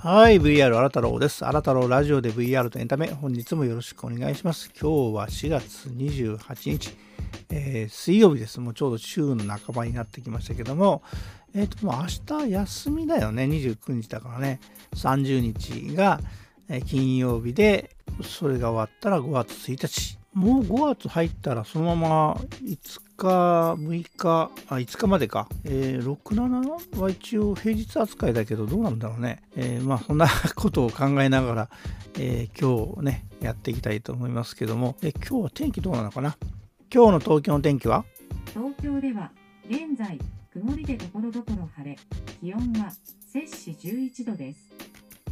[0.00, 1.44] はい、VR 新太郎です。
[1.44, 4.70] 新太郎ラジオで VR とエンタメ、本日もよろしくお願いします。
[4.80, 6.96] 今日は4月28日、
[7.50, 8.60] えー、水曜日です。
[8.60, 11.02] もうちょうど週の半ばになってきましたけども、
[11.52, 13.42] えっ、ー、と、もう明日休みだよね。
[13.46, 14.60] 29日だからね。
[14.94, 16.20] 30日が、
[16.86, 20.17] 金曜日で、それが終わったら5月1日。
[20.38, 25.48] もう5月入ったらそのまま5日、6日、あ、5日までか。
[25.64, 29.42] えー、6、7は一応平日扱いだけどどうなんだろうね。
[29.56, 31.70] えー、まあそんなことを考えながら、
[32.20, 36.36] えー、今日ね、やっていきたいと思いますけども、え今日は天気どうなのかな？
[36.94, 38.04] 今日の東京の天気は？
[38.54, 39.32] 東京では
[39.68, 40.20] 現在
[40.52, 41.98] 曇りでところどころ晴れ、
[42.40, 42.92] 気温は
[43.32, 44.60] 摂氏11度です。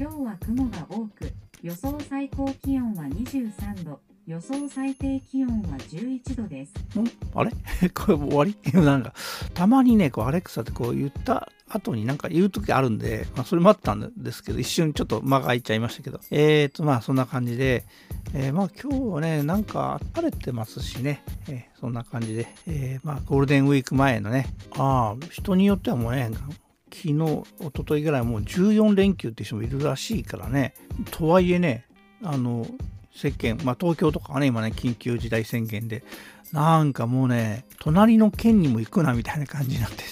[0.00, 6.72] 今日は雲が多く、予想最高気温は23度、予想最低気温は11度です。
[6.98, 7.04] ん？
[7.32, 7.50] あれ？
[7.94, 8.56] これ終わり？
[8.72, 9.14] なんか、
[9.54, 17.84] たまにね、こう、アレクサってこう言った後になんか言う時あるんで、まあ、それ待ったんですけど、一瞬ちょっと間が空いちゃいましたけど、えーと、まあ、そんな感じで、
[18.34, 26.30] えー、まあ、今日はね、なんか晴れてますしね、えー、そんな感じで、えー、まあ、ゴールデンウィーク前のね、ああ、人によってはもうね、
[26.92, 27.44] 昨日、一
[27.76, 30.74] 昨日ぐらいもう14連休って人もいるらしいからね、
[31.12, 31.84] とはいえね、
[32.24, 32.66] あの、
[33.16, 36.04] 世間、まあ、東京とかはね、今ね、緊急事態宣言で、
[36.52, 40.04] なんかもうね、隣の県にも行くなみたいな感じになって、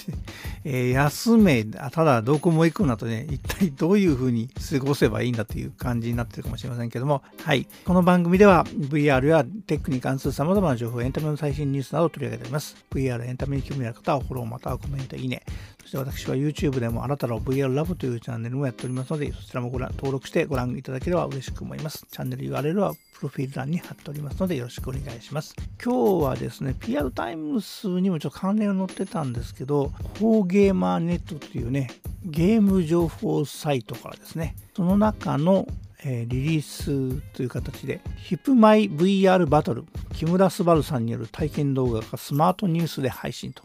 [0.67, 7.67] えー、休め、ただどこも行くなとね、一体どういう風に過ごせばいいんだという感じになってるかもしれませんけども、はい。
[7.85, 12.75] この番組では VR やテックに関する様々な情報、エンタメの最新ニュースなどを取り上げております。
[12.89, 15.43] VR エンタメに興味ある方はフォローまたはコメント、いいね。
[15.83, 22.07] そして私は YouTube でもあなたの VR ラブというチャンネルもやっておりますので、そちらもご覧登録してご覧いただければ嬉しく思います。
[22.11, 25.55] チャンネル URL はプロフィール欄に貼っておりますのでよろしくお願いします。
[25.83, 31.89] 今日はですね、PR タイムスにもちょっと関連を載ってたんですけど、フォーゲーマーネットというね、
[32.23, 35.67] ゲーム情報サイトからですね、その中の
[36.05, 43.63] えリリースという形で、ヒップマイ VR バトル、木村昴さんによる体験動画がスマートニュースで配信と。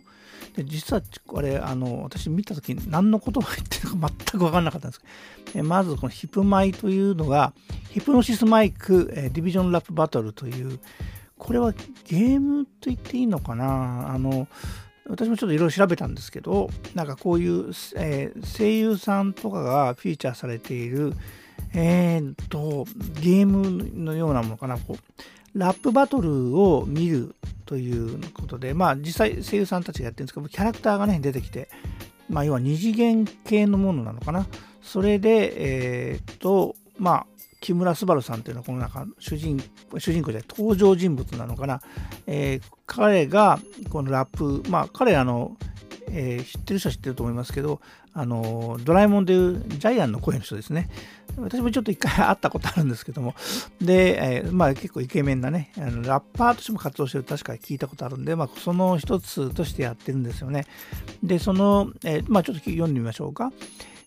[0.56, 5.00] で実はこれあの私見た時に何の言葉言ってるか 全く分かんなかったんです
[5.53, 7.53] けどまずこのヒプマイというのが
[7.91, 10.81] ヒプノシスマイク、えディビジョンラップバトルという
[11.38, 11.72] これは
[12.04, 14.12] ゲームと言っていいのかな？
[14.12, 14.48] あの
[15.10, 21.15] 私もちょっといろいろ調べたんですけどなんかこういう、えー、声優さんとかがフィーチャーされている
[21.75, 22.87] えー、っと
[23.21, 27.34] ゲームのようなものかなこうラップバトルを見る
[27.66, 31.69] ということで、まあ実際声優さんたちがやってるんですけど、キャラクターがね、出てきて、
[32.28, 34.47] まあ要は二次元系のものなのかな。
[34.82, 37.27] それで、えー、っと、まあ、
[37.60, 39.62] 木村昴さんっていうのはこの中主人
[39.98, 41.81] 主人公じゃない登場人物なのかな、
[42.26, 43.59] えー、彼が
[43.91, 45.56] このラップまあ彼あの
[46.12, 47.81] えー、知ってる人は知ってると思いますけど、
[48.12, 50.91] あのドラえもんでいうジャイアンの声の人ですね。
[51.37, 53.37] 私もちょっと一回会ったことあるんですけども、
[53.81, 60.66] で、えー、まあ結構イケメンなね、あのラッパーとしても活動してる確か聞いたことあるんで、まあその一つとしてやってるんですよね。
[61.22, 63.53] で、その、えー、まあちょっと読んでみましょうか。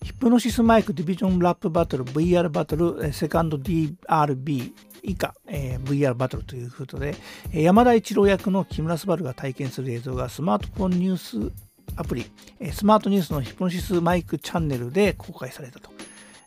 [0.03, 7.15] ヒプノシスマイクディビジョンラップバトル VR バトルセカンド DRB 以下、えー、VR バトルということで、
[7.53, 11.17] 山田一郎役の木村昴が体験する映像がスマートフォンニュー
[11.49, 11.53] ス
[11.95, 12.25] アプリ、
[12.73, 15.89] スマートニュースのヒプノシスマイクチャンネルで公開されたと。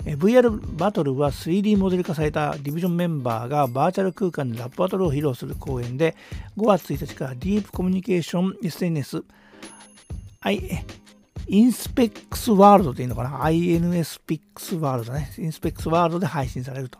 [0.04, 6.14] VR バトルは 3D モデル化されたディビジョンメンバーがバーチャル空間でラップバトルを披露する公演で
[6.56, 9.24] 5月1日からディープコミュニケーション SNS
[11.48, 15.32] インスペックスワールドでいいのかな ?INS ピックスワールドね。
[15.38, 16.98] インスペックスワールドで配信されると。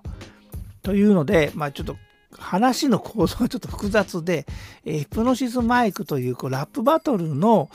[0.83, 1.97] というので、まあちょっと
[2.39, 4.47] 話の構造がちょっと複雑で、
[4.85, 7.71] えー、ヒプノシスマイクというこうラップバトルの、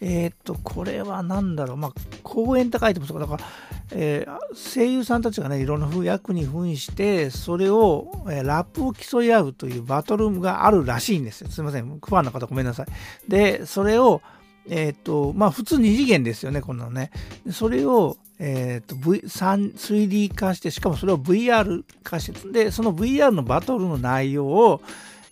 [0.00, 1.92] えー、っと、これは何だろう、まあ、
[2.22, 3.44] 公演って書いてますだから、
[3.92, 11.50] えー、声優さんたちがね、いろんな役に扮して、それを、えー、ラップを競い合うというバトルがあるらしいんですよ。
[11.50, 11.86] すいません。
[11.86, 12.86] ファンの方ごめんなさい。
[13.28, 14.22] で、それを、
[14.68, 17.10] えっ、と、まあ普通2次元ですよね、こんなのね。
[17.50, 24.80] それを、えっ、ー、と、v、3D 化して、しかもそれを VR 化して、で、その VR のバトルの内容を、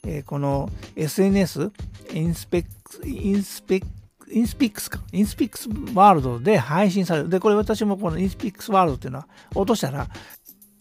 [0.06, 1.70] えー、この SNS、
[2.12, 3.86] インスペック、インスペック、
[4.30, 5.00] インスピックスか。
[5.12, 7.28] インスピックスワールドで配信される。
[7.28, 10.08] で、これ私もこのインスピックスワールドっていうのは落としたら、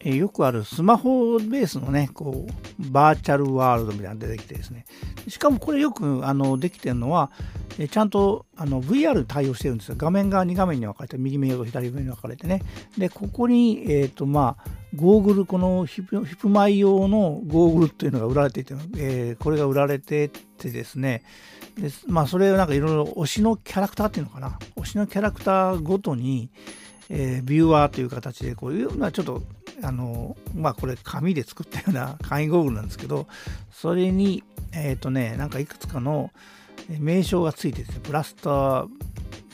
[0.06, 4.86] えよくあるスマホベースのね、こう、バーチャルワールドみたいなのが出てきてですね。
[5.30, 7.32] しかもこれよくあのできてるのは、
[7.80, 9.96] えちゃんとあの VR 対応してるんですよ。
[9.98, 12.62] 画面が2画面に分かれて、右目と左目に分かれてね。
[12.98, 21.24] で、ここに、えっ、ー、と、まあ、ゴーグル、このヒプヒプマイ用のゴーグルっていうのが売られていて、えー、これが売られててですね、
[21.78, 24.60] でまあ、それをなんかいろいろ推しのキャラクターっていうのかな。
[24.75, 26.50] 推しのキャラクターごとに、
[27.10, 29.44] えー、ビューワーという形でこういうのはちょっと
[29.81, 33.28] あのまあこれ紙で作ったような簡易ゴーグルなんですけど
[33.72, 36.31] それにえっ、ー、とねなんかいくつかの
[37.00, 38.88] 名称がついててブラスター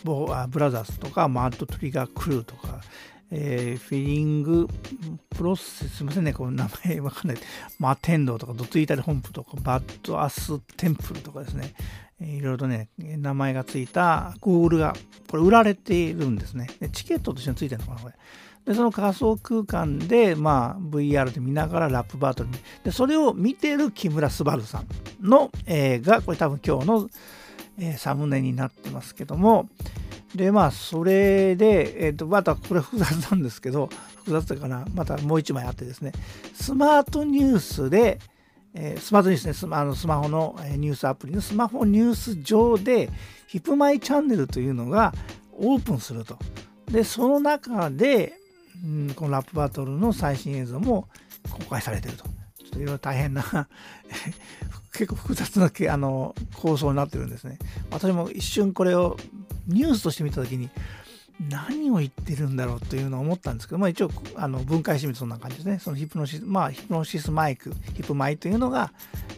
[0.04, 2.81] ボあブラザーズとかマッドトリガークルーとか
[3.31, 4.68] えー、フィリング
[5.30, 7.38] プロセス、すみませんね、この名前わかんない。
[7.78, 11.76] マテンドとか、ドツイタル本譜とか、バッドアステンプルとかですね、
[12.20, 14.96] いろいろとね、名前がついたゴールが、
[15.30, 16.70] これ売られているんですね。
[16.92, 18.16] チケットとしてついてるのかな、これ。
[18.69, 22.50] で、その仮想空間で、まあ、VR で見ながらラップバトル
[22.83, 24.88] で、それを見てる木村昴さん
[25.27, 27.10] の、えー、が、これ多分今日の、
[27.80, 29.68] えー、サムネになってますけども、
[30.36, 36.12] で、まあ、それで、えっ、ー、と、またこれ複雑なんですけど、複雑だから、またもう一枚あってですね、
[36.54, 38.19] スマートニュースで、
[38.75, 43.10] えー、スマートニュースねスマ、あのスマホのニュースアプリのスマホニュース上で、
[43.48, 45.12] ヒプマイチャンネルというのが
[45.54, 46.38] オープンすると。
[46.92, 48.36] で、その中で、
[48.84, 51.08] うん、このラップバトルの最新映像も
[51.50, 52.24] 公開されてると。
[52.24, 53.44] ちょっといろいろ大変な
[54.94, 57.58] 結構複雑なあの構想になってるんですね。
[57.92, 59.18] 私も一瞬これを
[59.68, 60.70] ニュースとして見た時に
[61.48, 65.80] 何を言ってるんだろうというのを思ったんですけど、まあ、一応あの分解してみるそんな感じですね。
[65.80, 68.92] そのヒプノシス、まあ、ヒプノシスマイク、ヒプマイというのが、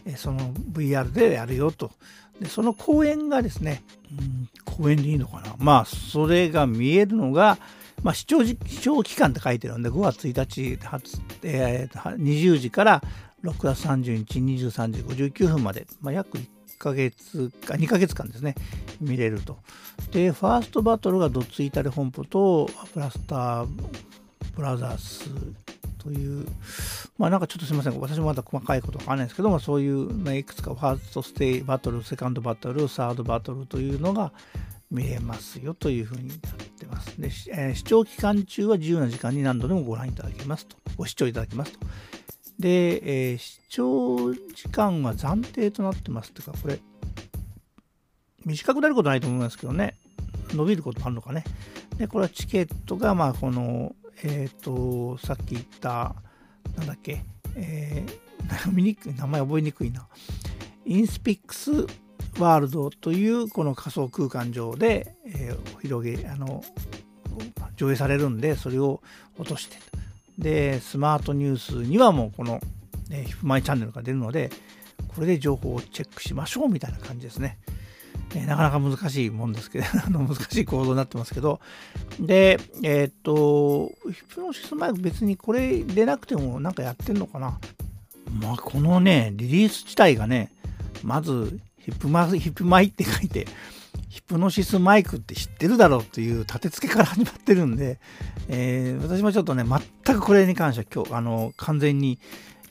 [0.05, 1.91] えその VR でやるよと。
[2.39, 3.83] で、その公演がですね、
[4.19, 5.55] うん、公演でいいのかな。
[5.59, 7.59] まあ、それが見えるのが、
[8.03, 13.01] まあ、視聴視聴期間って書いてるんで、5月1日発、えー、20時から
[13.43, 16.47] 6月30日23時59分まで、まあ、約1
[16.79, 18.55] ヶ月か、2ヶ月間ですね、
[18.99, 19.59] 見れると。
[20.11, 23.67] で、ファーストバトルがドツイタレ本舗とブラスター
[24.55, 25.29] ブラザース
[25.99, 26.47] という、
[27.17, 34.31] まあなんかちょっとすみません、私もまだ細かいことわかんないですけども、そういう、まあ、いくつかファーストステイバトル、セカンドバトル、サードバトルというのが
[34.91, 36.37] 見れますよというふうになっ
[36.77, 37.19] てます。
[37.19, 41.79] で、えー、視聴期間中は自由な時間に何度でもご覧いただけますと、ご視聴いただけますと。
[42.59, 46.79] で、えー、視聴時間は暫定となってますというか、これ、
[48.45, 49.95] 短くなることないと思いますけどね、
[50.53, 51.45] 伸びることもあるのかね。
[51.97, 56.15] で、これはチケットが、まあ、この、えっ、ー、と、さっき言った、
[56.77, 57.23] なんだっけ、
[57.55, 60.07] えー、見にくい、名前覚えにくいな。
[60.85, 61.85] インスピックス
[62.41, 66.63] ワールドというこの仮想空間上で、えー、広げ、あの、
[67.77, 69.01] 上映されるんで、それを
[69.37, 69.77] 落として、
[70.37, 72.59] で、スマートニュースにはもうこの、
[73.11, 74.49] えヒフマイチャンネルが出るので、
[75.15, 77.57] これで情報をチェックしましょうみたいな感じですね。
[78.35, 81.59] えなかなか難しいもんですけど、 あの難しい構造になってますけど、
[82.19, 87.59] で、えー、っと、ヒプノシスマイク別にこれでなくてもなんかやってんのかな。
[88.39, 90.51] まあ、このね、リリース自体がね、
[91.03, 93.47] まずヒプマ、ヒプマイって書いて、
[94.09, 97.99] ヒプノシスマイクって知ってるだろうという立て付けから始まってるんで、
[98.47, 99.63] えー、私もちょっとね、
[100.05, 102.19] 全くこれに関しては今日、あの、完全に、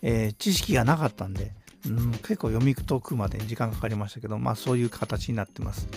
[0.03, 1.53] えー、知識がなかったんで、
[1.87, 5.89] うん、結構読み解くまでに時間かかりましたけど、まあそういう形になってます。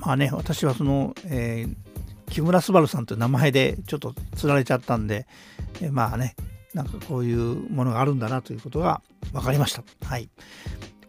[0.00, 5.26] まあね、私はその、えー、木村昴さんという名前でちょっと釣られちゃったんで、
[5.80, 6.34] えー、まあね、
[6.74, 9.02] なんかこういうものがあるんだなということが
[9.32, 9.82] 分かりました。
[10.04, 10.28] はい。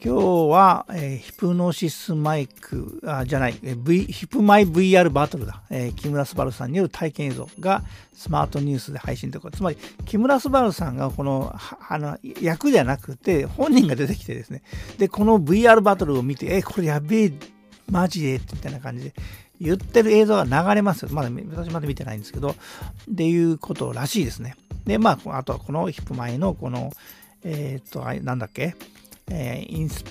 [0.04, 0.20] 今日
[0.50, 9.58] は、えー、ヒプノシスマイク、あじゃない、えー v、ヒプマイ VR バトルだ、えー、木村昴さんによる体験映像がスマートニュースで配信ということ。
[9.58, 11.56] つまり木村昴さんがこの
[11.88, 14.64] あの役じゃなくて本人が出てきてですね。
[14.98, 17.34] でこの VR バトルを見てえこれやべえ
[17.88, 19.14] マジでみたいな感じで
[19.60, 21.10] 言ってる映像が流れますよ。
[21.12, 22.56] まだ、私まだ見てないんですけど、っ
[23.16, 24.56] ていうことらしいですね。
[24.88, 26.92] で、まあ、あとはこのヒップマイのこの、
[27.44, 28.76] えっ、と、なんだっけ、
[29.32, 30.04] えー、インス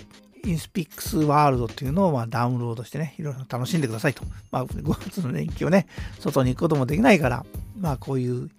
[0.45, 4.25] INSPIX WORLD っていうのをまダウンロードしてね、いろいろ楽しんでくださいと。
[4.51, 5.87] まあ、5月の連休をね、
[6.19, 7.45] 外に行くこともできないから、
[7.79, 8.51] まあ、こういう、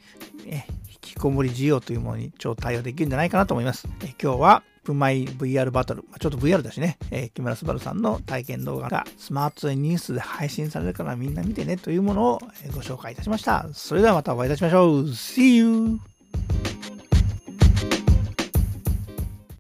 [0.45, 3.87] え引きこもり需要というものに超対応できるんじゃないかなと思います。
[4.03, 12.39] え今日は、ヒプマイ VR バトル、ちょっと VR だしね、えー、木村昴さんの体験動画が SmartNews で配信されるからみんな見てねというものを
[12.73, 13.67] ご紹介いたしました。
[13.73, 15.03] それではまたお会いいたしましょう。
[15.09, 15.99] See you!